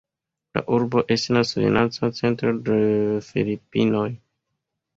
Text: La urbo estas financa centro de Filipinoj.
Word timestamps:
La 0.57 0.61
urbo 0.77 1.03
estas 1.15 1.51
financa 1.59 2.11
centro 2.21 2.55
de 2.73 2.81
Filipinoj. 3.29 4.11